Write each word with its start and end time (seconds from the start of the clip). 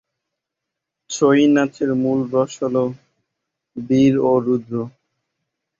ছৌ 1.09 1.29
নাচের 1.55 1.89
মূল 2.01 2.19
রস 2.33 2.53
হল 2.63 2.75
বীর 3.75 4.13
ও 4.23 4.31
রুদ্র। 4.45 4.73